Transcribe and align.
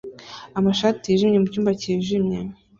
amashati 0.59 1.05
yijimye 1.07 1.37
mucyumba 1.41 1.71
cyijimye. 1.81 2.37